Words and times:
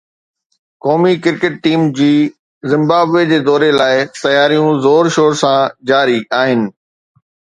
قومي 0.83 1.11
cricket 1.23 1.55
team 1.65 1.81
جي 1.99 2.07
Zimbabwe 2.71 3.23
جي 3.33 3.39
دوري 3.49 3.69
لاءِ 3.79 3.97
تياريون 4.21 4.71
زور 4.87 5.03
شور 5.19 5.31
سان 5.43 5.59
جاري 5.93 6.19
آهن 6.39 6.61